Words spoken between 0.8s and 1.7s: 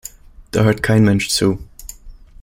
kein Mensch zu.